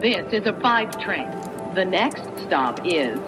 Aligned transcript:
This 0.00 0.32
is 0.32 0.46
a 0.46 0.54
five 0.62 0.98
train. 0.98 1.28
The 1.74 1.84
next 1.84 2.22
stop 2.46 2.80
is 2.86 3.18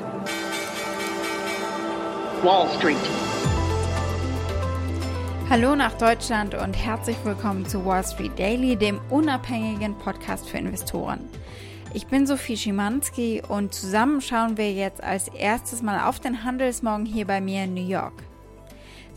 Wall 2.42 2.66
Street. 2.78 2.96
Hallo 5.50 5.76
nach 5.76 5.92
Deutschland 5.98 6.54
und 6.54 6.72
herzlich 6.72 7.18
willkommen 7.24 7.66
zu 7.66 7.84
Wall 7.84 8.02
Street 8.02 8.38
Daily, 8.38 8.76
dem 8.76 9.02
unabhängigen 9.10 9.98
Podcast 9.98 10.48
für 10.48 10.56
Investoren. 10.56 11.28
Ich 11.92 12.06
bin 12.06 12.26
Sophie 12.26 12.56
Schimanski 12.56 13.42
und 13.46 13.74
zusammen 13.74 14.22
schauen 14.22 14.56
wir 14.56 14.72
jetzt 14.72 15.02
als 15.02 15.28
erstes 15.28 15.82
mal 15.82 16.08
auf 16.08 16.20
den 16.20 16.42
Handelsmorgen 16.42 17.04
hier 17.04 17.26
bei 17.26 17.42
mir 17.42 17.64
in 17.64 17.74
New 17.74 17.86
York. 17.86 18.14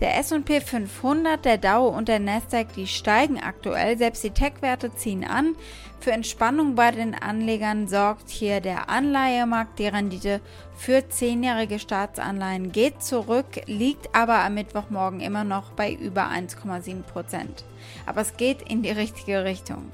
Der 0.02 0.18
S&P 0.18 0.59
500, 0.59 1.46
der 1.46 1.57
Dow 1.57 1.88
und 1.88 2.09
der 2.09 2.20
Nasdaq, 2.20 2.73
die 2.75 2.86
steigen 2.86 3.39
aktuell, 3.39 3.98
selbst 3.98 4.25
die 4.25 4.32
Tech-Werte 4.32 4.94
ziehen 4.94 5.23
an. 5.23 5.55
Für 6.02 6.12
Entspannung 6.12 6.75
bei 6.75 6.91
den 6.91 7.16
Anlegern 7.16 7.88
sorgt 7.88 8.30
hier 8.30 8.59
der 8.59 8.89
Anleihemarkt. 8.89 9.80
Die 9.80 9.88
Rendite 9.88 10.41
für 10.76 11.08
zehnjährige 11.08 11.80
Staatsanleihen 11.80 12.73
geht 12.73 13.02
zurück, 13.02 13.62
liegt 13.67 14.13
aber 14.13 14.39
am 14.39 14.55
Mittwochmorgen 14.55 15.22
immer 15.22 15.45
noch 15.45 15.72
bei 15.72 15.94
über 15.94 16.27
1,7 16.27 17.03
Prozent. 17.03 17.64
Aber 18.05 18.20
es 18.20 18.36
geht 18.36 18.62
in 18.64 18.84
die 18.84 18.91
richtige 18.91 19.45
Richtung. 19.45 19.91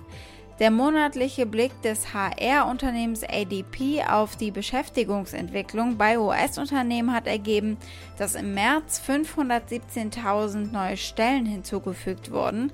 Der 0.61 0.70
monatliche 0.70 1.47
Blick 1.47 1.81
des 1.81 2.13
HR-Unternehmens 2.13 3.23
ADP 3.23 4.03
auf 4.07 4.35
die 4.35 4.51
Beschäftigungsentwicklung 4.51 5.97
bei 5.97 6.20
US-Unternehmen 6.20 7.15
hat 7.15 7.25
ergeben, 7.25 7.77
dass 8.20 8.35
im 8.35 8.53
März 8.53 9.01
517.000 9.07 10.71
neue 10.71 10.97
Stellen 10.97 11.47
hinzugefügt 11.47 12.29
wurden. 12.29 12.71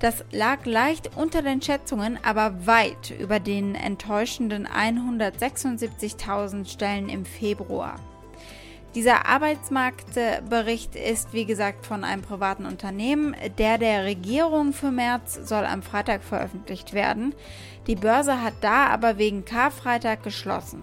Das 0.00 0.22
lag 0.30 0.66
leicht 0.66 1.16
unter 1.16 1.40
den 1.40 1.62
Schätzungen, 1.62 2.18
aber 2.22 2.66
weit 2.66 3.14
über 3.18 3.40
den 3.40 3.74
enttäuschenden 3.74 4.68
176.000 4.68 6.68
Stellen 6.68 7.08
im 7.08 7.24
Februar. 7.24 7.98
Dieser 8.96 9.26
Arbeitsmarktbericht 9.26 10.96
ist, 10.96 11.32
wie 11.32 11.44
gesagt, 11.44 11.86
von 11.86 12.02
einem 12.02 12.22
privaten 12.22 12.66
Unternehmen. 12.66 13.36
Der 13.56 13.78
der 13.78 14.04
Regierung 14.04 14.72
für 14.72 14.90
März 14.90 15.38
soll 15.44 15.64
am 15.64 15.82
Freitag 15.82 16.24
veröffentlicht 16.24 16.92
werden. 16.92 17.32
Die 17.86 17.94
Börse 17.94 18.42
hat 18.42 18.54
da 18.62 18.86
aber 18.86 19.16
wegen 19.16 19.44
Karfreitag 19.44 20.24
geschlossen. 20.24 20.82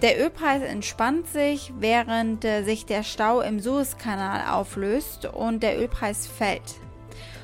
Der 0.00 0.18
Ölpreis 0.18 0.62
entspannt 0.62 1.26
sich, 1.26 1.72
während 1.78 2.42
sich 2.42 2.86
der 2.86 3.02
Stau 3.02 3.40
im 3.40 3.60
Suezkanal 3.60 4.54
auflöst 4.54 5.26
und 5.26 5.62
der 5.62 5.78
Ölpreis 5.78 6.26
fällt. 6.26 6.80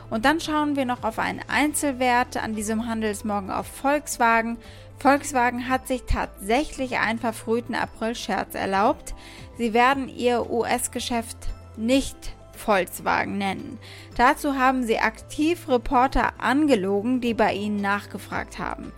Und 0.08 0.24
dann 0.24 0.40
schauen 0.40 0.76
wir 0.76 0.84
noch 0.84 1.02
auf 1.02 1.18
einen 1.18 1.40
Einzelwert 1.48 2.36
an 2.36 2.54
diesem 2.54 2.86
Handelsmorgen 2.86 3.50
auf 3.50 3.66
Volkswagen. 3.66 4.56
Volkswagen 4.98 5.68
hat 5.68 5.86
sich 5.86 6.04
tatsächlich 6.04 6.98
einen 6.98 7.18
verfrühten 7.18 7.74
April-Scherz 7.74 8.54
erlaubt. 8.54 9.14
Sie 9.58 9.74
werden 9.74 10.08
ihr 10.08 10.50
US-Geschäft 10.50 11.36
nicht 11.76 12.16
Volkswagen 12.56 13.38
nennen. 13.38 13.78
Dazu 14.16 14.54
haben 14.54 14.84
sie 14.84 14.98
aktiv 14.98 15.68
Reporter 15.68 16.40
angelogen, 16.40 17.20
die 17.20 17.34
bei 17.34 17.52
ihnen 17.52 17.80
nachgefragt 17.80 18.58
haben. 18.58 18.92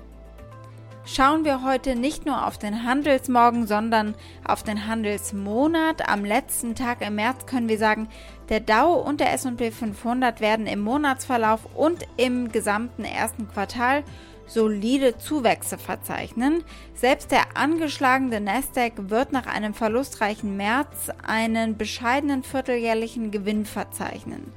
Schauen 1.11 1.47
wir 1.47 1.65
heute 1.65 1.97
nicht 1.97 2.27
nur 2.27 2.47
auf 2.47 2.59
den 2.59 2.85
Handelsmorgen, 2.85 3.67
sondern 3.67 4.15
auf 4.45 4.63
den 4.63 4.87
Handelsmonat. 4.87 6.07
Am 6.07 6.23
letzten 6.23 6.75
Tag 6.75 7.01
im 7.01 7.15
März 7.15 7.47
können 7.47 7.71
wir 7.71 7.79
sagen, 7.79 8.09
der 8.51 8.61
Dow 8.61 8.93
und 8.93 9.19
der 9.19 9.33
S&P 9.33 9.71
500 9.71 10.43
werden 10.43 10.67
im 10.67 10.81
Monatsverlauf 10.81 11.61
und 11.75 12.07
im 12.19 12.53
gesamten 12.53 13.05
ersten 13.05 13.49
Quartal 13.49 14.05
solide 14.49 15.19
Zuwächse 15.19 15.79
verzeichnen. 15.79 16.65
Selbst 16.95 17.31
der 17.31 17.57
angeschlagene 17.57 18.41
Nasdaq 18.41 18.95
wird 19.09 19.33
nach 19.33 19.47
einem 19.47 19.75
verlustreichen 19.75 20.57
März 20.57 21.11
einen 21.25 21.77
bescheidenen 21.77 22.43
vierteljährlichen 22.43 23.31
Gewinn 23.31 23.65
verzeichnen. 23.65 24.53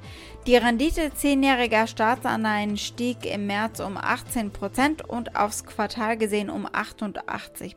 Die 0.46 0.56
Rendite 0.56 1.14
zehnjähriger 1.14 1.86
Staatsanleihen 1.86 2.76
stieg 2.76 3.24
im 3.24 3.46
März 3.46 3.78
um 3.78 3.96
18% 3.96 5.06
und 5.06 5.36
aufs 5.36 5.64
Quartal 5.64 6.16
gesehen 6.16 6.50
um 6.50 6.66
88 6.70 7.76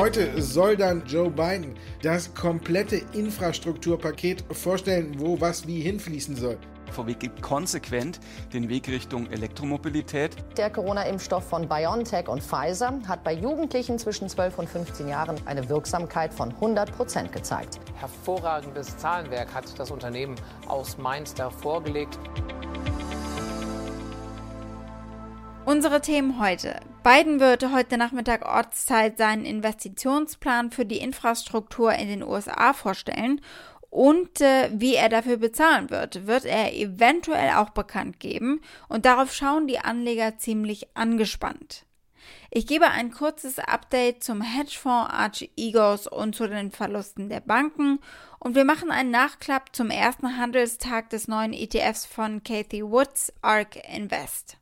Heute 0.00 0.40
soll 0.40 0.78
dann 0.78 1.04
Joe 1.04 1.28
Biden 1.28 1.74
das 2.00 2.32
komplette 2.34 3.02
Infrastrukturpaket 3.12 4.42
vorstellen, 4.50 5.16
wo 5.18 5.38
was 5.42 5.66
wie 5.66 5.82
hinfließen 5.82 6.36
soll. 6.36 6.56
VW 6.90 7.12
geht 7.12 7.42
konsequent 7.42 8.18
den 8.54 8.70
Weg 8.70 8.88
Richtung 8.88 9.30
Elektromobilität. 9.30 10.36
Der 10.56 10.70
Corona-Impfstoff 10.70 11.46
von 11.46 11.68
BioNTech 11.68 12.28
und 12.28 12.42
Pfizer 12.42 12.98
hat 13.06 13.22
bei 13.24 13.34
Jugendlichen 13.34 13.98
zwischen 13.98 14.30
12 14.30 14.60
und 14.60 14.70
15 14.70 15.06
Jahren 15.06 15.36
eine 15.44 15.68
Wirksamkeit 15.68 16.32
von 16.32 16.48
100 16.48 16.96
Prozent 16.96 17.30
gezeigt. 17.30 17.78
Hervorragendes 17.96 18.96
Zahlenwerk 18.96 19.52
hat 19.52 19.78
das 19.78 19.90
Unternehmen 19.90 20.34
aus 20.66 20.96
Mainz 20.96 21.34
da 21.34 21.50
vorgelegt. 21.50 22.18
Unsere 25.70 26.00
Themen 26.00 26.40
heute. 26.40 26.80
Biden 27.04 27.38
wird 27.38 27.72
heute 27.72 27.96
Nachmittag 27.96 28.44
Ortszeit 28.44 29.18
seinen 29.18 29.44
Investitionsplan 29.44 30.72
für 30.72 30.84
die 30.84 30.98
Infrastruktur 30.98 31.92
in 31.92 32.08
den 32.08 32.24
USA 32.24 32.72
vorstellen 32.72 33.40
und 33.88 34.40
äh, 34.40 34.68
wie 34.72 34.96
er 34.96 35.08
dafür 35.08 35.36
bezahlen 35.36 35.88
wird, 35.90 36.26
wird 36.26 36.44
er 36.44 36.74
eventuell 36.74 37.52
auch 37.52 37.70
bekannt 37.70 38.18
geben 38.18 38.60
und 38.88 39.06
darauf 39.06 39.32
schauen 39.32 39.68
die 39.68 39.78
Anleger 39.78 40.38
ziemlich 40.38 40.88
angespannt. 40.96 41.86
Ich 42.50 42.66
gebe 42.66 42.88
ein 42.88 43.12
kurzes 43.12 43.60
Update 43.60 44.24
zum 44.24 44.42
Hedgefonds 44.42 45.12
Arch 45.12 45.50
Egos 45.56 46.08
und 46.08 46.34
zu 46.34 46.48
den 46.48 46.72
Verlusten 46.72 47.28
der 47.28 47.42
Banken 47.42 48.00
und 48.40 48.56
wir 48.56 48.64
machen 48.64 48.90
einen 48.90 49.12
Nachklapp 49.12 49.68
zum 49.72 49.90
ersten 49.90 50.36
Handelstag 50.36 51.10
des 51.10 51.28
neuen 51.28 51.52
ETFs 51.52 52.06
von 52.06 52.42
Kathy 52.42 52.82
Woods, 52.82 53.32
ARK 53.40 53.76
Invest. 53.94 54.56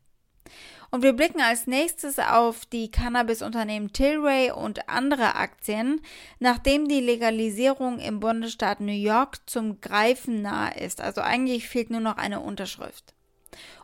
Und 0.90 1.02
wir 1.02 1.12
blicken 1.12 1.40
als 1.40 1.66
nächstes 1.66 2.18
auf 2.18 2.64
die 2.64 2.90
Cannabis-Unternehmen 2.90 3.92
Tilray 3.92 4.50
und 4.52 4.88
andere 4.88 5.34
Aktien, 5.34 6.00
nachdem 6.38 6.88
die 6.88 7.00
Legalisierung 7.00 7.98
im 7.98 8.20
Bundesstaat 8.20 8.80
New 8.80 8.92
York 8.92 9.38
zum 9.46 9.80
Greifen 9.80 10.40
nahe 10.40 10.78
ist. 10.78 11.00
Also 11.00 11.20
eigentlich 11.20 11.68
fehlt 11.68 11.90
nur 11.90 12.00
noch 12.00 12.16
eine 12.16 12.40
Unterschrift. 12.40 13.14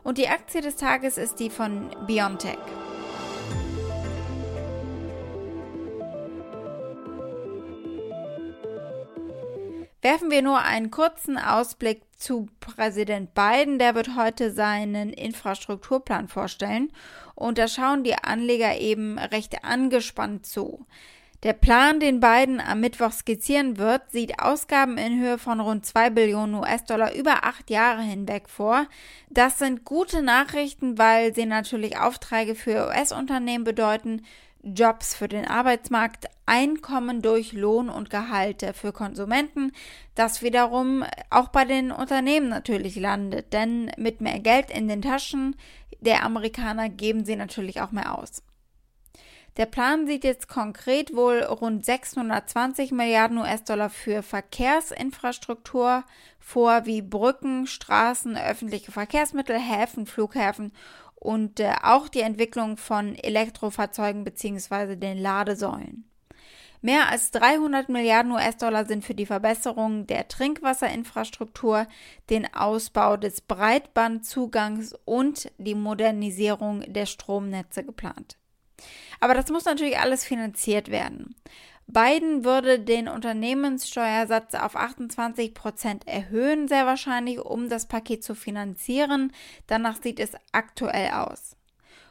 Und 0.03 0.17
die 0.17 0.29
Aktie 0.29 0.61
des 0.61 0.77
Tages 0.77 1.17
ist 1.17 1.39
die 1.39 1.49
von 1.49 1.89
BioNTech. 2.07 2.57
Werfen 10.05 10.29
wir 10.29 10.43
nur 10.43 10.59
einen 10.59 10.91
kurzen 10.91 11.35
Ausblick 11.35 12.03
zu 12.15 12.47
Präsident 12.59 13.33
Biden. 13.33 13.79
Der 13.79 13.95
wird 13.95 14.15
heute 14.15 14.51
seinen 14.51 15.11
Infrastrukturplan 15.11 16.27
vorstellen 16.27 16.91
und 17.33 17.57
da 17.57 17.67
schauen 17.67 18.03
die 18.03 18.13
Anleger 18.13 18.77
eben 18.77 19.17
recht 19.17 19.63
angespannt 19.63 20.45
zu. 20.45 20.85
Der 21.41 21.53
Plan, 21.53 21.99
den 21.99 22.19
Biden 22.19 22.61
am 22.61 22.81
Mittwoch 22.81 23.13
skizzieren 23.13 23.79
wird, 23.79 24.11
sieht 24.11 24.39
Ausgaben 24.39 24.99
in 24.99 25.19
Höhe 25.19 25.39
von 25.39 25.59
rund 25.59 25.87
2 25.87 26.11
Billionen 26.11 26.53
US-Dollar 26.53 27.15
über 27.15 27.43
acht 27.43 27.71
Jahre 27.71 28.03
hinweg 28.03 28.47
vor. 28.47 28.85
Das 29.31 29.57
sind 29.57 29.85
gute 29.85 30.21
Nachrichten, 30.21 30.99
weil 30.99 31.33
sie 31.33 31.47
natürlich 31.47 31.97
Aufträge 31.97 32.53
für 32.53 32.89
US-Unternehmen 32.89 33.63
bedeuten, 33.63 34.21
Jobs 34.65 35.15
für 35.15 35.27
den 35.27 35.45
Arbeitsmarkt, 35.45 36.25
Einkommen 36.47 37.21
durch 37.21 37.53
Lohn 37.53 37.89
und 37.89 38.09
Gehalte 38.09 38.73
für 38.73 38.91
Konsumenten, 38.91 39.71
das 40.15 40.41
wiederum 40.41 41.03
auch 41.29 41.47
bei 41.47 41.65
den 41.65 41.91
Unternehmen 41.91 42.49
natürlich 42.49 42.95
landet, 42.95 43.53
denn 43.53 43.91
mit 43.97 44.21
mehr 44.21 44.39
Geld 44.39 44.69
in 44.69 44.87
den 44.87 45.01
Taschen 45.01 45.55
der 46.01 46.23
Amerikaner 46.23 46.89
geben 46.89 47.25
sie 47.25 47.35
natürlich 47.35 47.81
auch 47.81 47.91
mehr 47.91 48.17
aus. 48.17 48.43
Der 49.57 49.65
Plan 49.65 50.05
sieht 50.05 50.25
jetzt 50.25 50.49
konkret 50.49 51.15
wohl 51.15 51.41
rund 51.41 51.85
620 51.85 52.91
Milliarden 52.91 53.37
US-Dollar 53.37 53.89
für 53.89 54.21
Verkehrsinfrastruktur 54.21 56.03
vor, 56.39 56.85
wie 56.85 57.01
Brücken, 57.01 57.65
Straßen, 57.65 58.37
öffentliche 58.37 58.91
Verkehrsmittel, 58.91 59.57
Häfen, 59.57 60.07
Flughäfen 60.07 60.73
und 61.15 61.59
äh, 61.59 61.73
auch 61.81 62.07
die 62.07 62.21
Entwicklung 62.21 62.77
von 62.77 63.15
Elektrofahrzeugen 63.15 64.23
bzw. 64.23 64.95
den 64.95 65.17
Ladesäulen. 65.17 66.09
Mehr 66.81 67.09
als 67.09 67.31
300 67.31 67.89
Milliarden 67.89 68.31
US-Dollar 68.31 68.85
sind 68.85 69.03
für 69.03 69.15
die 69.15 69.25
Verbesserung 69.25 70.05
der 70.05 70.27
Trinkwasserinfrastruktur, 70.27 71.87
den 72.29 72.53
Ausbau 72.53 73.17
des 73.17 73.41
Breitbandzugangs 73.41 74.93
und 75.03 75.51
die 75.57 75.73
Modernisierung 75.73 76.81
der 76.81 77.07
Stromnetze 77.07 77.83
geplant. 77.83 78.37
Aber 79.19 79.33
das 79.33 79.49
muss 79.49 79.65
natürlich 79.65 79.97
alles 79.97 80.23
finanziert 80.23 80.91
werden. 80.91 81.33
Biden 81.87 82.43
würde 82.43 82.79
den 82.79 83.07
Unternehmenssteuersatz 83.07 84.55
auf 84.55 84.75
28 84.75 85.53
Prozent 85.53 86.07
erhöhen, 86.07 86.67
sehr 86.67 86.85
wahrscheinlich, 86.85 87.39
um 87.39 87.69
das 87.69 87.87
Paket 87.87 88.23
zu 88.23 88.33
finanzieren. 88.33 89.31
Danach 89.67 90.01
sieht 90.01 90.19
es 90.19 90.31
aktuell 90.51 91.11
aus. 91.11 91.55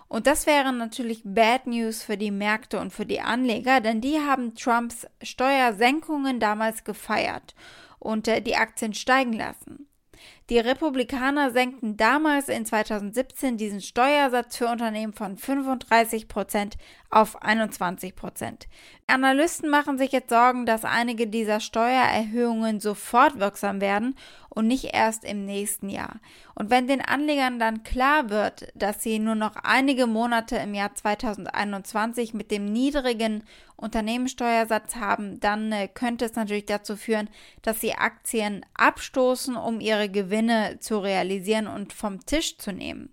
Und 0.06 0.26
das 0.28 0.46
wäre 0.46 0.72
natürlich 0.72 1.22
Bad 1.24 1.66
News 1.66 2.02
für 2.02 2.16
die 2.16 2.30
Märkte 2.30 2.78
und 2.78 2.92
für 2.92 3.06
die 3.06 3.20
Anleger, 3.20 3.80
denn 3.80 4.00
die 4.00 4.20
haben 4.20 4.54
Trumps 4.54 5.06
Steuersenkungen 5.22 6.38
damals 6.38 6.84
gefeiert 6.84 7.54
und 7.98 8.28
äh, 8.28 8.40
die 8.40 8.54
Aktien 8.54 8.94
steigen 8.94 9.32
lassen. 9.32 9.88
Die 10.50 10.58
Republikaner 10.58 11.52
senkten 11.52 11.96
damals 11.96 12.50
in 12.50 12.66
2017 12.66 13.56
diesen 13.56 13.80
Steuersatz 13.80 14.58
für 14.58 14.66
Unternehmen 14.66 15.14
von 15.14 15.38
35 15.38 16.28
Prozent 16.28 16.76
auf 17.08 17.40
21 17.40 18.14
Prozent. 18.14 18.68
Analysten 19.06 19.70
machen 19.70 19.96
sich 19.96 20.12
jetzt 20.12 20.28
Sorgen, 20.28 20.66
dass 20.66 20.84
einige 20.84 21.26
dieser 21.28 21.60
Steuererhöhungen 21.60 22.78
sofort 22.78 23.40
wirksam 23.40 23.80
werden 23.80 24.16
und 24.54 24.66
nicht 24.66 24.94
erst 24.94 25.24
im 25.24 25.44
nächsten 25.44 25.88
Jahr. 25.88 26.20
Und 26.54 26.70
wenn 26.70 26.86
den 26.86 27.00
Anlegern 27.00 27.58
dann 27.58 27.82
klar 27.82 28.30
wird, 28.30 28.68
dass 28.74 29.02
sie 29.02 29.18
nur 29.18 29.34
noch 29.34 29.56
einige 29.62 30.06
Monate 30.06 30.56
im 30.56 30.74
Jahr 30.74 30.94
2021 30.94 32.34
mit 32.34 32.50
dem 32.50 32.66
niedrigen 32.66 33.44
Unternehmenssteuersatz 33.76 34.96
haben, 34.96 35.40
dann 35.40 35.72
äh, 35.72 35.88
könnte 35.88 36.24
es 36.24 36.36
natürlich 36.36 36.66
dazu 36.66 36.96
führen, 36.96 37.28
dass 37.62 37.80
sie 37.80 37.94
Aktien 37.94 38.64
abstoßen, 38.74 39.56
um 39.56 39.80
ihre 39.80 40.08
Gewinne 40.08 40.78
zu 40.80 40.98
realisieren 40.98 41.66
und 41.66 41.92
vom 41.92 42.24
Tisch 42.24 42.56
zu 42.56 42.72
nehmen. 42.72 43.12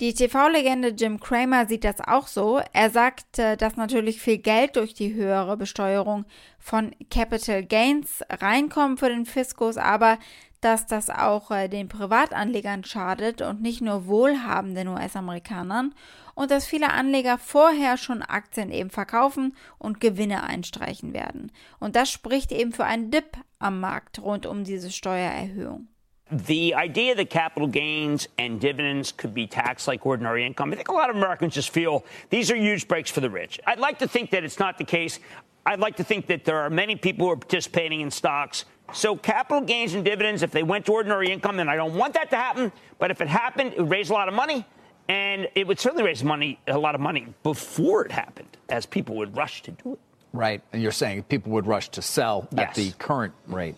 Die 0.00 0.14
TV-Legende 0.14 0.88
Jim 0.88 1.20
Cramer 1.20 1.68
sieht 1.68 1.84
das 1.84 2.00
auch 2.00 2.26
so. 2.26 2.60
Er 2.72 2.90
sagt, 2.90 3.38
äh, 3.38 3.56
dass 3.56 3.76
natürlich 3.76 4.20
viel 4.20 4.38
Geld 4.38 4.74
durch 4.74 4.94
die 4.94 5.14
höhere 5.14 5.56
Besteuerung 5.56 6.24
von 6.58 6.92
Capital 7.08 7.62
Gains 7.62 8.24
reinkommt 8.28 8.98
für 8.98 9.10
den 9.10 9.26
Fiskus, 9.26 9.76
aber 9.76 10.18
dass 10.62 10.86
das 10.86 11.10
auch 11.10 11.50
äh, 11.50 11.68
den 11.68 11.88
Privatanlegern 11.88 12.84
schadet 12.84 13.42
und 13.42 13.60
nicht 13.60 13.82
nur 13.82 14.06
wohlhabenden 14.06 14.88
US-Amerikanern 14.88 15.94
und 16.34 16.50
dass 16.50 16.66
viele 16.66 16.92
Anleger 16.92 17.36
vorher 17.36 17.96
schon 17.98 18.22
Aktien 18.22 18.70
eben 18.70 18.90
verkaufen 18.90 19.54
und 19.78 20.00
Gewinne 20.00 20.44
einstreichen 20.44 21.12
werden. 21.12 21.52
Und 21.78 21.96
das 21.96 22.10
spricht 22.10 22.52
eben 22.52 22.72
für 22.72 22.84
einen 22.84 23.10
Dip 23.10 23.36
am 23.58 23.80
Markt 23.80 24.22
rund 24.22 24.46
um 24.46 24.64
diese 24.64 24.90
Steuererhöhung. 24.90 25.88
the 26.32 26.74
idea 26.74 27.14
that 27.14 27.28
capital 27.28 27.68
gains 27.68 28.26
and 28.38 28.58
dividends 28.58 29.12
could 29.12 29.34
be 29.34 29.46
taxed 29.46 29.86
like 29.86 30.06
ordinary 30.06 30.46
income, 30.46 30.72
I 30.72 30.76
think 30.76 30.88
a 30.88 30.92
lot 30.92 31.10
of 31.10 31.16
Americans 31.16 31.54
just 31.54 31.70
feel 31.70 32.04
these 32.30 32.50
are 32.50 32.56
huge 32.56 32.88
breaks 32.88 33.10
for 33.10 33.20
the 33.20 33.28
rich. 33.28 33.60
I'd 33.66 33.78
like 33.78 33.98
to 33.98 34.08
think 34.08 34.30
that 34.30 34.42
it's 34.42 34.58
not 34.58 34.78
the 34.78 34.84
case. 34.84 35.20
I'd 35.66 35.78
like 35.78 35.96
to 35.96 36.04
think 36.04 36.26
that 36.28 36.44
there 36.44 36.58
are 36.58 36.70
many 36.70 36.96
people 36.96 37.26
who 37.26 37.32
are 37.32 37.36
participating 37.36 38.00
in 38.00 38.10
stocks. 38.10 38.64
So 38.92 39.16
capital 39.16 39.62
gains 39.62 39.94
and 39.94 40.04
dividends, 40.04 40.42
if 40.42 40.50
they 40.50 40.62
went 40.62 40.86
to 40.86 40.92
ordinary 40.92 41.30
income, 41.30 41.58
and 41.58 41.70
I 41.70 41.76
don't 41.76 41.94
want 41.94 42.14
that 42.14 42.30
to 42.30 42.36
happen, 42.36 42.72
but 42.98 43.10
if 43.10 43.20
it 43.20 43.28
happened, 43.28 43.72
it 43.72 43.80
would 43.80 43.90
raise 43.90 44.10
a 44.10 44.12
lot 44.12 44.28
of 44.28 44.34
money. 44.34 44.64
And 45.08 45.48
it 45.54 45.66
would 45.66 45.80
certainly 45.80 46.04
raise 46.04 46.22
money, 46.22 46.58
a 46.68 46.78
lot 46.78 46.94
of 46.94 47.00
money 47.00 47.26
before 47.42 48.04
it 48.04 48.12
happened, 48.12 48.56
as 48.68 48.86
people 48.86 49.16
would 49.16 49.36
rush 49.36 49.62
to 49.62 49.72
do 49.72 49.92
it. 49.94 49.98
Right. 50.32 50.62
And 50.72 50.80
you're 50.80 50.92
saying 50.92 51.24
people 51.24 51.52
would 51.52 51.66
rush 51.66 51.88
to 51.90 52.02
sell 52.02 52.48
yes. 52.52 52.68
at 52.68 52.74
the 52.74 52.92
current 52.92 53.34
rate. 53.48 53.74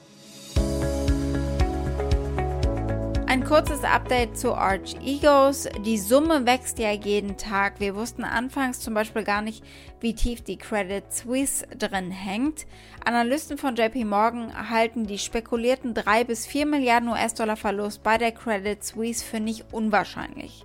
Ein 3.44 3.50
kurzes 3.50 3.84
Update 3.84 4.38
zu 4.38 4.54
Arch 4.54 4.96
Egos. 5.04 5.68
Die 5.84 5.98
Summe 5.98 6.46
wächst 6.46 6.78
ja 6.78 6.92
jeden 6.92 7.36
Tag. 7.36 7.78
Wir 7.78 7.94
wussten 7.94 8.24
anfangs 8.24 8.80
zum 8.80 8.94
Beispiel 8.94 9.22
gar 9.22 9.42
nicht, 9.42 9.62
wie 10.00 10.14
tief 10.14 10.40
die 10.40 10.56
Credit 10.56 11.04
Suisse 11.12 11.66
drin 11.78 12.10
hängt. 12.10 12.64
Analysten 13.04 13.58
von 13.58 13.76
JP 13.76 14.06
Morgan 14.06 14.70
halten 14.70 15.06
die 15.06 15.18
spekulierten 15.18 15.92
3 15.92 16.24
bis 16.24 16.46
4 16.46 16.64
Milliarden 16.64 17.10
US-Dollar 17.10 17.56
Verlust 17.56 18.02
bei 18.02 18.16
der 18.16 18.32
Credit 18.32 18.82
Suisse 18.82 19.22
für 19.22 19.40
nicht 19.40 19.66
unwahrscheinlich. 19.72 20.64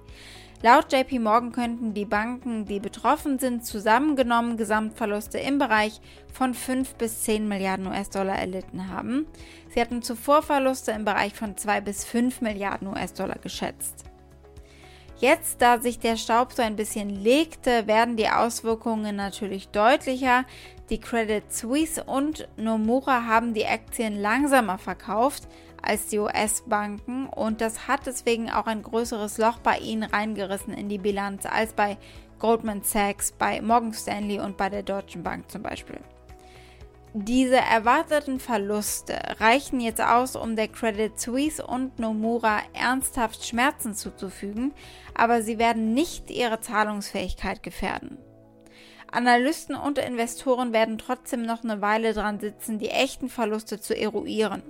Laut 0.61 0.91
JP 0.91 1.19
Morgan 1.19 1.51
könnten 1.53 1.93
die 1.93 2.03
Banken, 2.03 2.65
die 2.65 2.81
betroffen 2.81 3.39
sind, 3.39 3.65
zusammengenommen 3.65 4.57
Gesamtverluste 4.57 5.37
im 5.37 5.57
Bereich 5.57 6.01
von 6.33 6.53
5 6.53 6.95
bis 6.95 7.23
10 7.23 7.47
Milliarden 7.47 7.87
US-Dollar 7.87 8.37
erlitten 8.37 8.93
haben. 8.93 9.25
Sie 9.69 9.79
hatten 9.79 10.01
zuvor 10.01 10.41
Verluste 10.41 10.91
im 10.91 11.05
Bereich 11.05 11.33
von 11.33 11.55
2 11.55 11.79
bis 11.79 12.03
5 12.03 12.41
Milliarden 12.41 12.89
US-Dollar 12.89 13.37
geschätzt. 13.37 14.03
Jetzt, 15.19 15.61
da 15.61 15.79
sich 15.79 15.99
der 15.99 16.17
Staub 16.17 16.51
so 16.51 16.61
ein 16.61 16.75
bisschen 16.75 17.09
legte, 17.09 17.87
werden 17.87 18.17
die 18.17 18.29
Auswirkungen 18.29 19.15
natürlich 19.15 19.69
deutlicher. 19.69 20.43
Die 20.89 20.99
Credit 20.99 21.53
Suisse 21.53 22.03
und 22.03 22.49
Nomura 22.57 23.25
haben 23.25 23.53
die 23.53 23.65
Aktien 23.65 24.21
langsamer 24.21 24.77
verkauft, 24.77 25.47
als 25.81 26.07
die 26.07 26.19
US-Banken 26.19 27.27
und 27.27 27.61
das 27.61 27.87
hat 27.87 28.05
deswegen 28.05 28.49
auch 28.49 28.67
ein 28.67 28.83
größeres 28.83 29.37
Loch 29.37 29.59
bei 29.59 29.77
ihnen 29.77 30.03
reingerissen 30.03 30.73
in 30.73 30.89
die 30.89 30.97
Bilanz 30.97 31.45
als 31.45 31.73
bei 31.73 31.97
Goldman 32.39 32.83
Sachs, 32.83 33.31
bei 33.31 33.61
Morgan 33.61 33.93
Stanley 33.93 34.39
und 34.39 34.57
bei 34.57 34.69
der 34.69 34.83
Deutschen 34.83 35.23
Bank 35.23 35.51
zum 35.51 35.63
Beispiel. 35.63 35.99
Diese 37.13 37.57
erwarteten 37.57 38.39
Verluste 38.39 39.19
reichen 39.39 39.79
jetzt 39.79 39.99
aus, 39.99 40.35
um 40.35 40.55
der 40.55 40.67
Credit 40.67 41.19
Suisse 41.19 41.65
und 41.65 41.97
Nomura 41.97 42.59
ernsthaft 42.73 43.43
Schmerzen 43.43 43.95
zuzufügen, 43.95 44.73
aber 45.15 45.41
sie 45.41 45.57
werden 45.57 45.95
nicht 45.95 46.29
ihre 46.29 46.61
Zahlungsfähigkeit 46.61 47.63
gefährden. 47.63 48.19
Analysten 49.11 49.75
und 49.75 49.97
Investoren 49.97 50.71
werden 50.71 50.99
trotzdem 50.99 51.41
noch 51.41 51.63
eine 51.63 51.81
Weile 51.81 52.13
dran 52.13 52.39
sitzen, 52.39 52.77
die 52.77 52.89
echten 52.89 53.27
Verluste 53.27 53.81
zu 53.81 53.97
eruieren. 53.97 54.61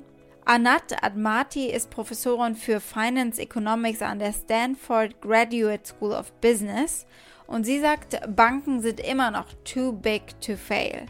Anat 0.46 1.04
Admati 1.04 1.68
ist 1.68 1.90
Professorin 1.90 2.56
für 2.56 2.80
Finance 2.80 3.42
Economics 3.42 4.02
an 4.02 4.20
der 4.20 4.34
Stanford 4.34 5.22
Graduate 5.22 5.86
School 5.86 6.12
of 6.12 6.32
Business 6.42 7.06
und 7.46 7.66
sie 7.66 7.80
sagt, 7.80 8.20
Banken 8.36 8.82
sind 8.82 9.00
immer 9.00 9.32
noch 9.32 9.48
too 9.64 9.92
big 9.92 10.40
to 10.42 10.56
fail. 10.56 11.06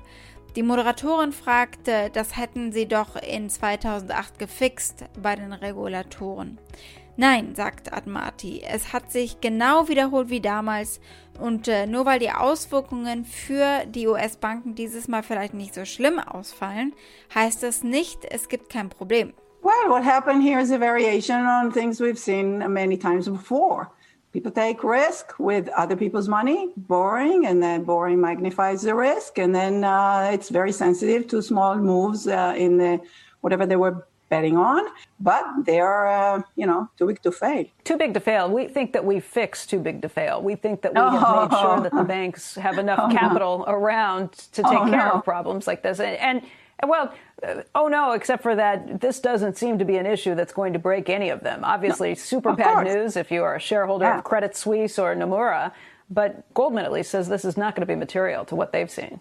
Die 0.56 0.64
Moderatorin 0.64 1.32
fragte, 1.32 2.10
das 2.12 2.36
hätten 2.36 2.72
sie 2.72 2.88
doch 2.88 3.16
in 3.16 3.50
2008 3.50 4.40
gefixt 4.40 5.06
bei 5.22 5.36
den 5.36 5.54
Regulatoren. 5.54 6.58
Nein, 7.20 7.54
sagt 7.54 7.92
Admati, 7.92 8.64
es 8.66 8.94
hat 8.94 9.12
sich 9.12 9.42
genau 9.42 9.90
wiederholt 9.90 10.30
wie 10.30 10.40
damals 10.40 11.02
und 11.38 11.68
äh, 11.68 11.86
nur 11.86 12.06
weil 12.06 12.18
die 12.18 12.32
Auswirkungen 12.32 13.26
für 13.26 13.86
die 13.88 14.08
US-Banken 14.08 14.74
dieses 14.74 15.10
Mal 15.10 15.22
vielleicht 15.22 15.54
nicht 15.54 15.74
so 15.74 15.84
schlimm 15.84 16.18
ausfallen, 16.18 16.94
heißt 17.36 17.62
das 17.62 17.84
nicht, 17.84 18.20
es 18.24 18.48
gibt 18.48 18.70
kein 18.70 18.88
Problem. 18.88 19.34
Well, 19.62 19.90
what 19.90 20.06
happened 20.06 20.42
here 20.42 20.62
is 20.62 20.72
a 20.72 20.80
variation 20.80 21.46
on 21.46 21.74
things 21.74 22.00
we've 22.00 22.18
seen 22.18 22.60
many 22.72 22.98
times 22.98 23.28
before. 23.28 23.90
People 24.32 24.52
take 24.52 24.82
risk 24.82 25.38
with 25.38 25.68
other 25.76 25.98
people's 25.98 26.30
money, 26.30 26.70
borrowing, 26.78 27.46
and 27.48 27.62
then 27.62 27.84
borrowing 27.84 28.22
magnifies 28.22 28.84
the 28.84 28.96
risk, 28.96 29.38
and 29.38 29.54
then 29.54 29.84
uh, 29.84 30.32
it's 30.32 30.48
very 30.48 30.72
sensitive 30.72 31.28
to 31.28 31.42
small 31.42 31.76
moves 31.76 32.30
uh, 32.30 32.54
in 32.56 32.78
the, 32.78 33.02
whatever 33.42 33.66
they 33.66 33.76
were 33.76 34.08
betting 34.30 34.56
on, 34.56 34.84
but 35.20 35.44
they 35.66 35.80
are, 35.80 36.08
uh, 36.08 36.42
you 36.56 36.66
know, 36.66 36.90
too 36.98 37.08
big 37.08 37.22
to 37.24 37.32
fail. 37.32 37.66
Too 37.84 37.98
big 37.98 38.14
to 38.14 38.20
fail. 38.20 38.50
We 38.50 38.68
think 38.68 38.94
that 38.94 39.04
we 39.04 39.20
fixed 39.20 39.70
too 39.70 39.80
big 39.80 40.02
to 40.04 40.10
fail. 40.10 40.42
We 40.42 40.56
think 40.56 40.82
that 40.84 40.94
we 40.94 41.02
oh. 41.02 41.10
have 41.10 41.52
made 41.52 41.60
sure 41.60 41.82
that 41.82 41.92
the 41.94 42.04
banks 42.16 42.56
have 42.56 42.78
enough 42.78 43.00
oh, 43.02 43.10
capital 43.10 43.60
no. 43.60 43.74
around 43.74 44.32
to 44.32 44.64
take 44.64 44.80
oh, 44.80 44.90
care 44.90 45.06
no. 45.06 45.12
of 45.12 45.24
problems 45.24 45.68
like 45.68 45.84
this. 45.84 46.00
And, 46.00 46.18
and 46.18 46.42
well, 46.88 47.14
uh, 47.46 47.64
oh 47.76 47.88
no, 47.88 48.12
except 48.12 48.44
for 48.44 48.56
that, 48.56 49.02
this 49.02 49.20
doesn't 49.20 49.58
seem 49.58 49.80
to 49.80 49.86
be 49.86 49.98
an 49.98 50.06
issue 50.06 50.36
that's 50.36 50.54
going 50.54 50.74
to 50.74 50.80
break 50.80 51.10
any 51.10 51.30
of 51.30 51.42
them. 51.42 51.64
Obviously, 51.64 52.10
no, 52.10 52.16
super 52.16 52.54
bad 52.54 52.76
course. 52.76 52.94
news 52.94 53.18
if 53.18 53.32
you 53.32 53.44
are 53.44 53.56
a 53.56 53.60
shareholder 53.60 54.06
yeah. 54.06 54.20
of 54.20 54.24
Credit 54.24 54.56
Suisse 54.56 54.98
or 55.00 55.16
Nomura, 55.16 55.72
but 56.10 56.52
Goldman 56.54 56.86
at 56.86 56.92
least 56.92 57.12
says 57.12 57.28
this 57.28 57.46
is 57.46 57.58
not 57.58 57.76
going 57.76 57.86
to 57.86 57.92
be 57.92 57.98
material 57.98 58.46
to 58.46 58.56
what 58.56 58.72
they've 58.72 58.90
seen. 58.90 59.20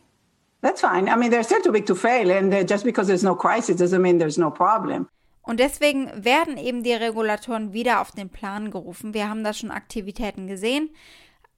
That's 0.61 0.81
fine. 0.81 1.09
I 1.09 1.17
mean, 1.17 1.31
they're 1.31 1.45
still 1.45 1.62
too 1.62 1.73
big 1.73 1.87
to 1.87 1.95
fail, 1.95 2.31
and 2.31 2.53
uh, 2.53 2.65
just 2.65 2.85
because 2.85 3.07
there's 3.07 3.23
no 3.23 3.37
crisis 3.37 3.77
doesn't 3.77 4.03
mean 4.03 4.19
there's 4.19 4.38
no 4.38 4.50
problem. 4.50 5.09
Und 5.43 5.61
deswegen 5.61 6.11
werden 6.15 6.59
eben 6.59 6.83
die 6.83 6.93
Regulatoren 6.93 7.73
wieder 7.73 8.00
auf 8.00 8.11
den 8.11 8.29
Plan 8.29 8.71
gerufen. 8.71 9.15
Wir 9.15 9.31
haben 9.31 9.45
da 9.45 9.55
schon 9.55 9.71
Aktivitäten 9.71 10.47
gesehen. 10.47 10.91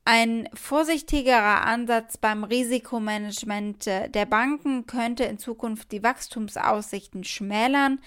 Ein 0.04 0.49
vorsichtigerer 0.54 1.66
Ansatz 1.66 2.16
beim 2.16 2.45
Risikomanagement 2.45 3.87
äh, 3.87 4.09
der 4.09 4.26
Banken 4.26 4.87
könnte 4.87 5.25
in 5.25 5.38
Zukunft 5.38 5.92
die 5.92 6.02
Wachstumsaussichten 6.02 7.25
schmälern. 7.25 8.00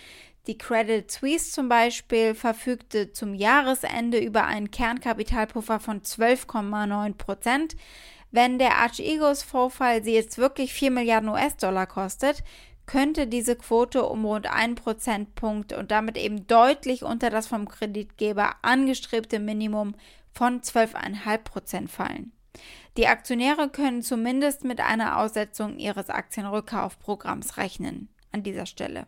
Die 0.48 0.58
Credit 0.58 1.10
Suisse 1.10 1.52
zum 1.52 1.70
Beispiel 1.70 2.34
verfügte 2.34 3.12
zum 3.14 3.34
Jahresende 3.34 4.20
über 4.20 4.46
einen 4.46 4.72
Kernkapitalpuffer 4.72 5.80
von 5.80 6.02
12,9 6.02 7.14
Prozent. 7.16 7.76
Wenn 8.34 8.58
der 8.58 8.78
Archegos-Vorfall 8.78 10.04
sie 10.04 10.16
jetzt 10.16 10.40
wirklich 10.40 10.74
4 10.74 10.90
Milliarden 10.90 11.30
US-Dollar 11.30 11.86
kostet, 11.86 12.44
könnte 12.88 13.28
diese 13.28 13.56
Quote 13.56 14.04
um 14.04 14.26
rund 14.26 14.48
1 14.48 14.82
Prozentpunkt 14.82 15.72
und 15.72 15.92
damit 15.92 16.18
eben 16.18 16.48
deutlich 16.48 17.04
unter 17.04 17.30
das 17.30 17.46
vom 17.46 17.70
Kreditgeber 17.70 18.56
angestrebte 18.64 19.38
Minimum 19.38 19.94
von 20.32 20.62
12,5 20.62 21.38
Prozent 21.44 21.92
fallen. 21.92 22.32
Die 22.98 23.06
Aktionäre 23.06 23.70
können 23.70 24.02
zumindest 24.02 24.64
mit 24.64 24.82
einer 24.82 25.20
Aussetzung 25.20 25.78
ihres 25.78 26.10
Aktienrückkaufprogramms 26.10 27.58
rechnen. 27.58 28.10
An 28.34 28.44
dieser 28.44 28.66
Stelle. 28.66 29.06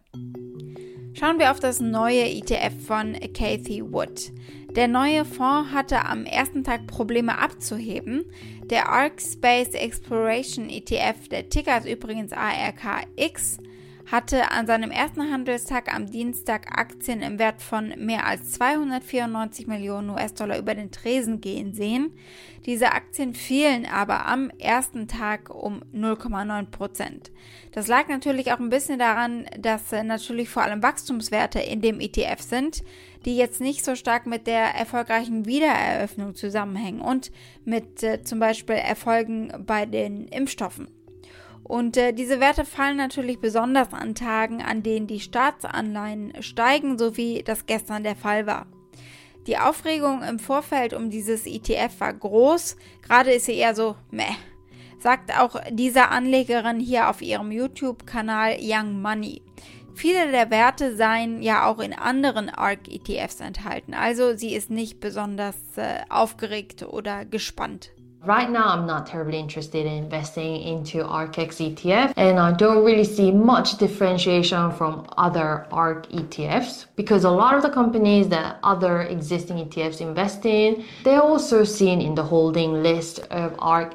Schauen 1.14 1.40
wir 1.40 1.52
auf 1.52 1.60
das 1.60 1.80
neue 1.80 2.30
ETF 2.30 2.86
von 2.86 3.14
Cathy 3.34 3.82
Wood. 3.84 4.32
Der 4.76 4.88
neue 4.88 5.26
Fonds 5.26 5.72
hatte 5.72 6.06
am 6.06 6.26
ersten 6.26 6.64
Tag 6.64 6.86
Probleme 6.86 7.40
abzuheben. 7.40 8.26
Der 8.70 8.90
ARK 8.90 9.20
Space 9.20 9.74
Exploration 9.74 10.70
ETF, 10.70 11.28
der 11.30 11.50
Ticker 11.50 11.78
ist 11.80 11.88
übrigens 11.88 12.34
ARKX, 12.34 13.58
hatte 14.12 14.52
an 14.52 14.68
seinem 14.68 14.92
ersten 14.92 15.32
Handelstag 15.32 15.94
am 15.94 16.06
Dienstag 16.10 16.78
Aktien 16.78 17.22
im 17.22 17.40
Wert 17.40 17.62
von 17.62 17.94
mehr 17.98 18.26
als 18.28 18.52
294 18.54 19.68
Millionen 19.68 20.12
US-Dollar 20.12 20.60
über 20.60 20.76
den 20.76 20.92
Tresen 20.92 21.42
gehen 21.42 21.74
sehen. 21.74 22.12
Diese 22.66 22.92
Aktien 22.92 23.34
fielen 23.34 23.86
aber 23.86 24.26
am 24.28 24.50
ersten 24.60 25.08
Tag 25.08 25.54
um 25.54 25.82
0,9 25.94 26.66
Prozent. 26.72 27.32
Das 27.72 27.88
lag 27.88 28.08
natürlich 28.08 28.52
auch 28.52 28.60
ein 28.60 28.70
bisschen 28.70 29.00
daran, 29.00 29.46
dass 29.60 29.92
natürlich 29.92 30.50
vor 30.50 30.64
allem 30.64 30.84
Wachstumswerte 30.84 31.60
in 31.60 31.82
dem 31.82 32.00
ETF 32.00 32.42
sind, 32.42 32.84
die 33.26 33.36
jetzt 33.36 33.60
nicht 33.60 33.84
so 33.84 33.96
stark 33.96 34.28
mit 34.28 34.48
der 34.48 34.76
erfolgreichen 34.76 35.46
Wiedereröffnung 35.46 36.36
zusammenhängen 36.36 37.02
und 37.02 37.32
mit 37.64 38.04
äh, 38.04 38.24
zum 38.24 38.40
Beispiel 38.40 38.76
Erfolgen 38.76 39.52
bei 39.66 39.86
den 39.86 40.28
Impfstoffen. 40.28 40.95
Und 41.66 41.98
äh, 41.98 42.14
diese 42.14 42.40
Werte 42.40 42.64
fallen 42.64 42.98
natürlich 42.98 43.40
besonders 43.40 43.92
an 43.92 44.14
Tagen, 44.14 44.62
an 44.62 44.84
denen 44.84 45.08
die 45.08 45.20
Staatsanleihen 45.20 46.44
steigen, 46.44 47.00
so 47.00 47.18
wie 47.18 47.42
das 47.44 47.66
gestern 47.66 48.04
der 48.04 48.16
Fall 48.16 48.46
war. 48.46 48.68
Die 49.48 49.58
Aufregung 49.58 50.22
im 50.22 50.38
Vorfeld 50.38 50.94
um 50.94 51.10
dieses 51.10 51.48
ETF 51.48 52.00
war 52.00 52.14
groß, 52.14 52.78
gerade 53.02 53.32
ist 53.32 53.46
sie 53.46 53.56
eher 53.56 53.74
so 53.74 53.96
meh, 54.12 54.36
sagt 55.00 55.36
auch 55.40 55.60
diese 55.72 56.10
Anlegerin 56.10 56.80
hier 56.80 57.10
auf 57.10 57.24
ihrem 57.24 57.52
YouTube-Kanal 57.52 58.58
Young 58.60 59.02
Money. 59.02 59.42
Viele 59.96 60.30
der 60.32 60.52
Werte 60.52 60.96
seien 60.96 61.42
ja 61.42 61.68
auch 61.68 61.80
in 61.80 61.94
anderen 61.94 62.50
ARK-ETFs 62.50 63.40
enthalten, 63.40 63.96
also 63.96 64.36
sie 64.36 64.54
ist 64.54 64.70
nicht 64.70 65.00
besonders 65.00 65.56
äh, 65.78 66.02
aufgeregt 66.10 66.84
oder 66.84 67.26
gespannt. 67.26 67.95
Right 68.26 68.50
now, 68.50 68.70
I'm 68.70 68.88
not 68.88 69.06
terribly 69.06 69.38
interested 69.38 69.86
in 69.86 69.94
investing 69.94 70.60
into 70.64 71.04
ARKX 71.04 71.76
ETF, 71.76 72.14
and 72.18 72.40
I 72.40 72.54
don't 72.54 72.84
really 72.84 73.04
see 73.04 73.32
much 73.32 73.78
differentiation 73.78 74.72
from 74.72 75.08
other 75.16 75.68
ARK 75.72 76.10
ETFs 76.10 76.88
because 76.96 77.24
a 77.24 77.30
lot 77.30 77.54
of 77.54 77.62
the 77.62 77.70
companies 77.70 78.28
that 78.30 78.58
other 78.64 79.04
existing 79.04 79.58
ETFs 79.58 80.02
invest 80.02 80.44
in, 80.48 80.84
they're 81.04 81.22
also 81.22 81.64
seen 81.64 82.02
in 82.02 82.16
the 82.16 82.24
holding 82.24 82.82
list 82.82 83.20
of 83.30 83.56
ARKX 83.58 83.94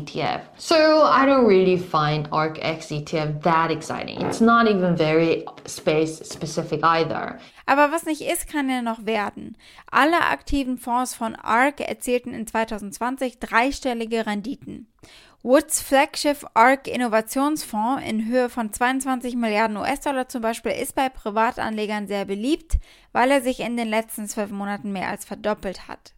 ETF. 0.00 0.44
So 0.56 1.02
I 1.02 1.26
don't 1.26 1.46
really 1.46 1.76
find 1.76 2.30
ARKX 2.30 3.04
ETF 3.04 3.42
that 3.42 3.70
exciting. 3.70 4.22
It's 4.22 4.40
not 4.40 4.68
even 4.68 4.96
very 4.96 5.44
space 5.66 6.16
specific 6.20 6.82
either. 6.82 7.38
Aber 7.66 7.90
was 7.90 8.06
nicht 8.06 8.22
ist, 8.22 8.48
kann 8.48 8.70
ja 8.70 8.80
noch 8.80 9.04
werden. 9.06 9.58
Alle 9.90 10.20
aktiven 10.20 10.78
Fonds 10.78 11.14
von 11.14 11.34
ARK 11.34 11.80
erzielten 11.80 12.32
in 12.32 12.46
2020 12.46 13.40
dreistellige 13.40 14.24
Renditen. 14.24 14.86
Woods 15.42 15.80
Flagship 15.80 16.44
ARK 16.54 16.88
Innovationsfonds 16.88 18.02
in 18.04 18.26
Höhe 18.26 18.48
von 18.48 18.72
22 18.72 19.36
Milliarden 19.36 19.76
US-Dollar 19.76 20.28
zum 20.28 20.42
Beispiel 20.42 20.72
ist 20.72 20.94
bei 20.94 21.08
Privatanlegern 21.08 22.06
sehr 22.06 22.24
beliebt, 22.24 22.78
weil 23.12 23.30
er 23.30 23.42
sich 23.42 23.60
in 23.60 23.76
den 23.76 23.88
letzten 23.88 24.26
zwölf 24.28 24.50
Monaten 24.50 24.92
mehr 24.92 25.08
als 25.08 25.24
verdoppelt 25.24 25.88
hat. 25.88 26.14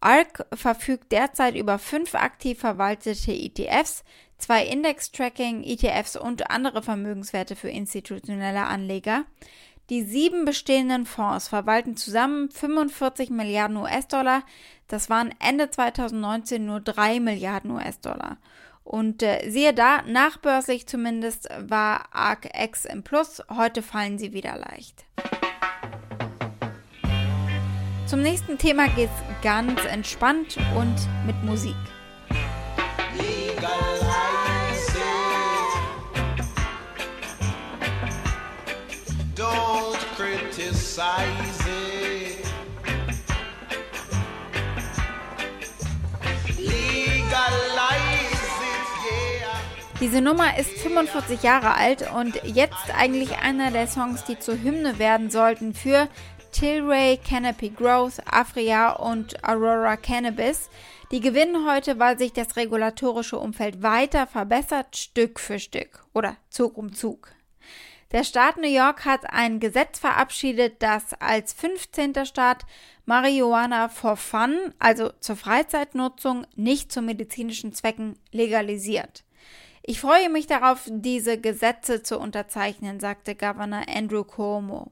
ARK 0.00 0.46
verfügt 0.54 1.12
derzeit 1.12 1.56
über 1.56 1.78
fünf 1.78 2.14
aktiv 2.14 2.58
verwaltete 2.58 3.32
ETFs, 3.32 4.02
zwei 4.38 4.64
Index-Tracking-ETFs 4.64 6.16
und 6.16 6.50
andere 6.50 6.82
Vermögenswerte 6.82 7.54
für 7.54 7.68
institutionelle 7.68 8.64
Anleger. 8.64 9.26
Die 9.90 10.04
sieben 10.04 10.44
bestehenden 10.44 11.04
Fonds 11.04 11.48
verwalten 11.48 11.96
zusammen 11.96 12.48
45 12.48 13.30
Milliarden 13.30 13.76
US-Dollar. 13.76 14.44
Das 14.86 15.10
waren 15.10 15.34
Ende 15.40 15.68
2019 15.68 16.64
nur 16.64 16.78
3 16.80 17.18
Milliarden 17.18 17.72
US-Dollar. 17.72 18.36
Und 18.84 19.24
äh, 19.24 19.50
siehe 19.50 19.74
da, 19.74 20.02
nachbörslich 20.02 20.86
zumindest 20.86 21.48
war 21.58 22.04
ARC-X 22.12 22.84
im 22.84 23.02
Plus. 23.02 23.42
Heute 23.50 23.82
fallen 23.82 24.16
sie 24.16 24.32
wieder 24.32 24.56
leicht. 24.56 25.04
Zum 28.06 28.22
nächsten 28.22 28.58
Thema 28.58 28.86
geht's 28.90 29.12
ganz 29.42 29.84
entspannt 29.86 30.56
und 30.76 30.96
mit 31.26 31.42
Musik. 31.42 31.76
Diese 50.00 50.20
Nummer 50.22 50.58
ist 50.58 50.70
45 50.70 51.42
Jahre 51.42 51.74
alt 51.74 52.10
und 52.14 52.42
jetzt 52.44 52.74
eigentlich 52.96 53.38
einer 53.38 53.70
der 53.70 53.86
Songs, 53.86 54.24
die 54.24 54.38
zur 54.38 54.60
Hymne 54.60 54.98
werden 54.98 55.30
sollten 55.30 55.74
für 55.74 56.08
Tilray, 56.52 57.18
Canopy 57.18 57.70
Growth, 57.70 58.20
Afria 58.26 58.92
und 58.92 59.44
Aurora 59.44 59.96
Cannabis. 59.96 60.68
Die 61.10 61.20
gewinnen 61.20 61.66
heute, 61.68 61.98
weil 61.98 62.18
sich 62.18 62.32
das 62.32 62.56
regulatorische 62.56 63.38
Umfeld 63.38 63.82
weiter 63.82 64.26
verbessert, 64.26 64.96
Stück 64.96 65.38
für 65.38 65.58
Stück 65.58 66.04
oder 66.12 66.36
Zug 66.48 66.76
um 66.76 66.94
Zug. 66.94 67.28
Der 68.12 68.24
Staat 68.24 68.56
New 68.56 68.68
York 68.68 69.04
hat 69.04 69.32
ein 69.32 69.60
Gesetz 69.60 70.00
verabschiedet, 70.00 70.82
das 70.82 71.14
als 71.20 71.52
15. 71.52 72.26
Staat 72.26 72.66
Marihuana 73.06 73.88
for 73.88 74.16
Fun, 74.16 74.74
also 74.80 75.10
zur 75.20 75.36
Freizeitnutzung, 75.36 76.44
nicht 76.56 76.90
zu 76.90 77.02
medizinischen 77.02 77.72
Zwecken, 77.72 78.18
legalisiert. 78.32 79.24
Ich 79.82 80.00
freue 80.00 80.28
mich 80.28 80.48
darauf, 80.48 80.88
diese 80.88 81.40
Gesetze 81.40 82.02
zu 82.02 82.18
unterzeichnen, 82.18 82.98
sagte 82.98 83.36
Governor 83.36 83.84
Andrew 83.88 84.24
Cuomo. 84.24 84.90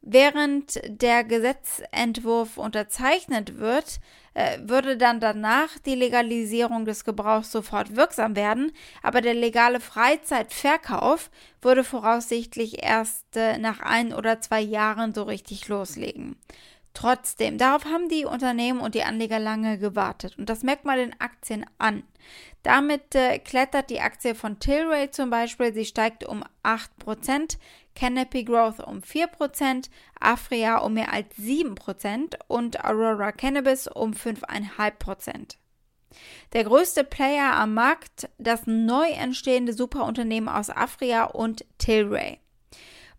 Während 0.00 0.80
der 0.86 1.24
Gesetzentwurf 1.24 2.56
unterzeichnet 2.56 3.58
wird, 3.58 4.00
äh, 4.34 4.58
würde 4.62 4.96
dann 4.96 5.20
danach 5.20 5.78
die 5.84 5.94
Legalisierung 5.94 6.84
des 6.84 7.04
Gebrauchs 7.04 7.52
sofort 7.52 7.96
wirksam 7.96 8.36
werden, 8.36 8.72
aber 9.02 9.20
der 9.20 9.34
legale 9.34 9.80
Freizeitverkauf 9.80 11.30
würde 11.60 11.84
voraussichtlich 11.84 12.82
erst 12.82 13.36
äh, 13.36 13.58
nach 13.58 13.80
ein 13.80 14.12
oder 14.12 14.40
zwei 14.40 14.60
Jahren 14.60 15.14
so 15.14 15.22
richtig 15.24 15.68
loslegen. 15.68 16.36
Trotzdem, 16.94 17.56
darauf 17.56 17.86
haben 17.86 18.08
die 18.08 18.26
Unternehmen 18.26 18.80
und 18.80 18.94
die 18.94 19.02
Anleger 19.02 19.38
lange 19.38 19.78
gewartet 19.78 20.38
und 20.38 20.48
das 20.48 20.62
merkt 20.62 20.84
man 20.84 20.98
den 20.98 21.18
Aktien 21.20 21.64
an. 21.78 22.02
Damit 22.62 23.14
äh, 23.14 23.38
klettert 23.38 23.90
die 23.90 24.00
Aktie 24.00 24.34
von 24.34 24.58
Tilray 24.60 25.10
zum 25.10 25.30
Beispiel, 25.30 25.74
sie 25.74 25.84
steigt 25.84 26.24
um 26.24 26.44
8%, 26.62 27.58
Canopy 27.94 28.44
Growth 28.44 28.80
um 28.80 29.00
4%, 29.00 29.90
Afria 30.20 30.78
um 30.78 30.94
mehr 30.94 31.12
als 31.12 31.34
7% 31.36 32.36
und 32.46 32.84
Aurora 32.84 33.32
Cannabis 33.32 33.88
um 33.88 34.12
5,5%. 34.12 35.56
Der 36.52 36.64
größte 36.64 37.04
Player 37.04 37.54
am 37.54 37.74
Markt, 37.74 38.28
das 38.38 38.66
neu 38.66 39.08
entstehende 39.08 39.72
Superunternehmen 39.72 40.48
aus 40.48 40.70
Afria 40.70 41.24
und 41.24 41.64
Tilray. 41.78 42.38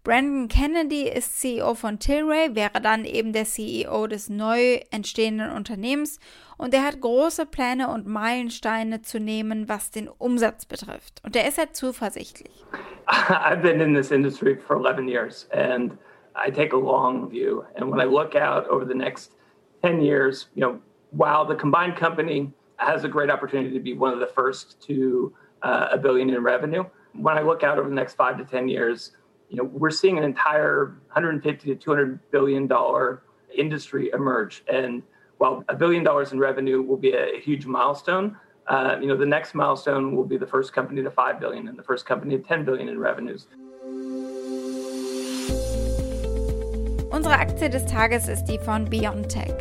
Brandon 0.04 0.50
Kennedy 0.50 1.08
ist 1.08 1.40
CEO 1.40 1.76
von 1.76 1.98
Tilray, 1.98 2.56
wäre 2.56 2.82
dann 2.82 3.06
eben 3.06 3.32
der 3.32 3.46
CEO 3.46 4.08
des 4.08 4.30
neu 4.30 4.82
entstehenden 4.92 5.52
Unternehmens 5.52 6.20
und 6.58 6.74
er 6.74 6.84
hat 6.84 7.00
große 7.00 7.46
Pläne 7.46 7.88
und 7.88 8.06
Meilensteine 8.06 9.02
zu 9.02 9.22
nehmen, 9.22 9.70
was 9.70 9.92
den 9.92 10.10
Umsatz 10.10 10.66
betrifft. 10.66 11.22
Und 11.24 11.38
er 11.38 11.48
ist 11.48 11.58
ja 11.58 11.72
zuversichtlich. 11.72 12.66
I've 13.08 13.62
been 13.62 13.80
in 13.80 13.94
this 13.94 14.12
industry 14.12 14.58
for 14.58 14.76
11 14.76 15.08
years 15.08 15.48
and 15.54 15.98
I 16.36 16.52
take 16.52 16.76
a 16.76 16.80
long 16.80 17.30
view. 17.30 17.64
And 17.78 17.90
when 17.90 18.02
I 18.02 18.06
look 18.06 18.36
out 18.36 18.68
over 18.68 18.86
the 18.86 18.98
next 18.98 19.32
10 19.84 20.02
years, 20.02 20.50
you 20.54 20.66
know, 20.66 20.82
while 21.12 21.48
the 21.48 21.56
combined 21.56 21.96
company 21.96 22.52
has 22.76 23.06
a 23.06 23.08
great 23.08 23.30
opportunity 23.30 23.72
to 23.74 23.80
be 23.80 23.94
one 23.94 24.12
of 24.12 24.20
the 24.20 24.34
first 24.36 24.82
to 24.88 25.32
uh, 25.62 25.88
a 25.94 25.98
billion 25.98 26.30
in 26.30 26.44
revenue, 26.44 26.84
when 27.14 27.38
I 27.38 27.42
look 27.42 27.64
out 27.64 27.80
over 27.80 27.88
the 27.88 27.96
next 27.96 28.16
five 28.16 28.38
to 28.38 28.44
10 28.44 28.68
years, 28.68 29.14
you 29.50 29.58
know, 29.58 29.64
we're 29.64 29.92
seeing 29.92 30.18
an 30.18 30.24
entire 30.24 30.98
150 31.12 31.68
to 31.68 31.76
200 31.76 32.32
billion 32.32 32.68
dollar 32.68 33.24
industry 33.56 34.10
emerge. 34.14 34.64
And 34.68 35.04
while 35.38 35.64
a 35.70 35.76
billion 35.76 36.04
dollars 36.04 36.32
in 36.32 36.40
revenue 36.40 36.82
will 36.82 36.98
be 36.98 37.14
a, 37.14 37.40
huge 37.40 37.66
milestone, 37.66 38.38
uh, 38.68 38.98
you 39.02 39.08
know, 39.08 39.18
the 39.18 39.26
next 39.26 39.54
milestone 39.54 40.16
will 40.16 40.24
be 40.24 40.38
the 40.38 40.48
first 40.48 40.74
company 40.74 41.04
to 41.04 41.12
5 41.12 41.40
billion 41.40 41.68
and 41.68 41.78
the 41.78 41.84
first 41.84 42.06
company 42.06 42.38
to 42.38 42.44
10 42.44 42.66
billion 42.66 42.88
in 42.88 43.00
revenues. 43.00 43.48
Unsere 47.12 47.38
Aktie 47.38 47.70
des 47.70 47.86
Tages 47.86 48.28
ist 48.28 48.46
die 48.46 48.58
von 48.58 48.90
BioNTech. 48.90 49.54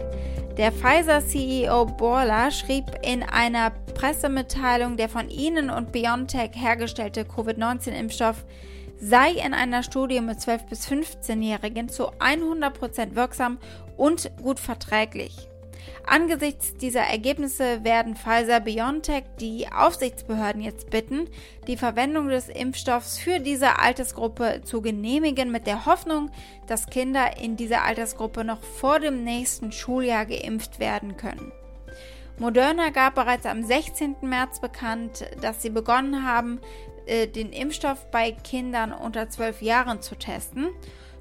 Der 0.56 0.70
Pfizer-CEO 0.70 1.86
Borla 1.86 2.50
schrieb 2.50 2.84
in 3.02 3.22
einer 3.22 3.70
Pressemitteilung, 3.94 4.96
der 4.96 5.08
von 5.08 5.28
ihnen 5.28 5.70
und 5.70 5.92
BioNTech 5.92 6.50
hergestellte 6.54 7.24
Covid-19-Impfstoff 7.24 8.44
sei 9.02 9.32
in 9.32 9.52
einer 9.52 9.82
Studie 9.82 10.20
mit 10.20 10.38
12- 10.38 10.68
bis 10.68 10.86
15-Jährigen 10.86 11.88
zu 11.88 12.12
100% 12.12 13.16
wirksam 13.16 13.58
und 13.96 14.30
gut 14.40 14.60
verträglich. 14.60 15.48
Angesichts 16.06 16.76
dieser 16.76 17.02
Ergebnisse 17.02 17.82
werden 17.82 18.14
Pfizer 18.14 18.60
BioNTech 18.60 19.24
die 19.40 19.66
Aufsichtsbehörden 19.72 20.62
jetzt 20.62 20.90
bitten, 20.90 21.28
die 21.66 21.76
Verwendung 21.76 22.28
des 22.28 22.48
Impfstoffs 22.48 23.18
für 23.18 23.40
diese 23.40 23.80
Altersgruppe 23.80 24.62
zu 24.64 24.82
genehmigen, 24.82 25.50
mit 25.50 25.66
der 25.66 25.84
Hoffnung, 25.84 26.30
dass 26.68 26.86
Kinder 26.86 27.36
in 27.40 27.56
dieser 27.56 27.82
Altersgruppe 27.82 28.44
noch 28.44 28.62
vor 28.62 29.00
dem 29.00 29.24
nächsten 29.24 29.72
Schuljahr 29.72 30.26
geimpft 30.26 30.78
werden 30.78 31.16
können. 31.16 31.50
Moderna 32.38 32.90
gab 32.90 33.14
bereits 33.14 33.46
am 33.46 33.62
16. 33.62 34.16
März 34.22 34.60
bekannt, 34.60 35.24
dass 35.40 35.62
sie 35.62 35.70
begonnen 35.70 36.24
haben, 36.24 36.60
äh, 37.06 37.26
den 37.26 37.52
Impfstoff 37.52 38.10
bei 38.10 38.32
Kindern 38.32 38.92
unter 38.92 39.28
12 39.28 39.62
Jahren 39.62 40.00
zu 40.02 40.16
testen. 40.16 40.68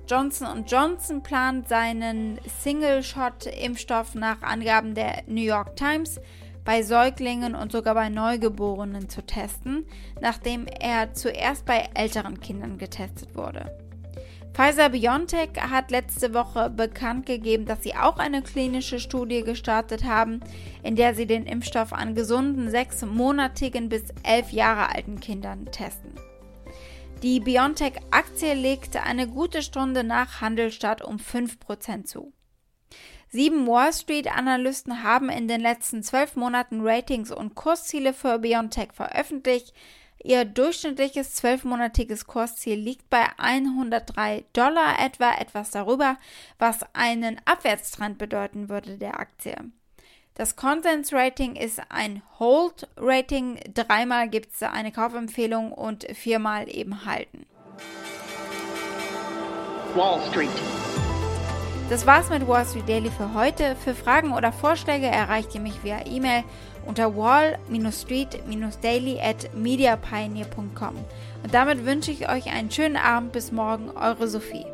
Johnson 0.07 0.65
Johnson 0.65 1.23
plant 1.23 1.69
seinen 1.69 2.39
Single-Shot-Impfstoff 2.63 4.15
nach 4.15 4.41
Angaben 4.41 4.93
der 4.93 5.23
New 5.27 5.41
York 5.41 5.75
Times 5.75 6.19
bei 6.65 6.83
Säuglingen 6.83 7.55
und 7.55 7.71
sogar 7.71 7.95
bei 7.95 8.09
Neugeborenen 8.09 9.09
zu 9.09 9.25
testen, 9.25 9.85
nachdem 10.19 10.67
er 10.67 11.13
zuerst 11.13 11.65
bei 11.65 11.89
älteren 11.93 12.39
Kindern 12.39 12.77
getestet 12.77 13.35
wurde. 13.35 13.80
Pfizer 14.53 14.89
BioNTech 14.89 15.51
hat 15.59 15.91
letzte 15.91 16.33
Woche 16.33 16.69
bekannt 16.69 17.25
gegeben, 17.25 17.65
dass 17.65 17.83
sie 17.83 17.95
auch 17.95 18.17
eine 18.17 18.41
klinische 18.41 18.99
Studie 18.99 19.43
gestartet 19.43 20.03
haben, 20.03 20.41
in 20.83 20.97
der 20.97 21.15
sie 21.15 21.25
den 21.25 21.45
Impfstoff 21.45 21.93
an 21.93 22.15
gesunden 22.15 22.69
sechsmonatigen 22.69 23.87
bis 23.87 24.03
elf 24.23 24.51
Jahre 24.51 24.93
alten 24.93 25.21
Kindern 25.21 25.67
testen. 25.67 26.13
Die 27.23 27.39
BioNTech-Aktie 27.39 28.53
legte 28.53 29.03
eine 29.03 29.27
gute 29.27 29.61
Stunde 29.61 30.03
nach 30.03 30.41
Handelstart 30.41 31.01
um 31.01 31.17
5% 31.17 32.03
zu. 32.05 32.33
Sieben 33.29 33.65
Wall 33.67 33.93
Street-Analysten 33.93 35.03
haben 35.03 35.29
in 35.29 35.47
den 35.47 35.61
letzten 35.61 36.03
zwölf 36.03 36.35
Monaten 36.35 36.81
Ratings 36.81 37.31
und 37.31 37.55
Kursziele 37.55 38.13
für 38.13 38.39
BioNTech 38.39 38.89
veröffentlicht. 38.91 39.73
Ihr 40.23 40.45
durchschnittliches 40.45 41.33
zwölfmonatiges 41.33 42.27
Kursziel 42.27 42.77
liegt 42.77 43.09
bei 43.09 43.25
103 43.37 44.43
Dollar 44.53 44.99
etwa, 44.99 45.31
etwas 45.33 45.71
darüber, 45.71 46.17
was 46.59 46.85
einen 46.93 47.41
Abwärtstrend 47.45 48.17
bedeuten 48.17 48.69
würde 48.69 48.97
der 48.97 49.19
Aktie. 49.19 49.55
Das 50.35 50.55
Konsens-Rating 50.55 51.55
ist 51.55 51.81
ein 51.89 52.21
Hold-Rating. 52.39 53.59
Dreimal 53.73 54.29
gibt 54.29 54.53
es 54.53 54.63
eine 54.63 54.91
Kaufempfehlung 54.91 55.71
und 55.71 56.05
viermal 56.13 56.73
eben 56.73 57.05
halten. 57.05 57.45
Wall 59.95 60.21
Street. 60.29 60.49
Das 61.91 62.07
war's 62.07 62.29
mit 62.29 62.47
Wall 62.47 62.65
Street 62.65 62.87
Daily 62.87 63.11
für 63.11 63.33
heute. 63.33 63.75
Für 63.75 63.93
Fragen 63.93 64.31
oder 64.31 64.53
Vorschläge 64.53 65.07
erreicht 65.07 65.53
ihr 65.55 65.59
mich 65.59 65.83
via 65.83 66.05
E-Mail 66.05 66.45
unter 66.85 67.17
wall-street-daily 67.17 69.19
at 69.19 69.53
mediapioneer.com. 69.53 70.95
Und 71.43 71.53
damit 71.53 71.85
wünsche 71.85 72.11
ich 72.11 72.29
euch 72.29 72.49
einen 72.49 72.71
schönen 72.71 72.95
Abend 72.95 73.33
bis 73.33 73.51
morgen, 73.51 73.89
eure 73.89 74.29
Sophie. 74.29 74.65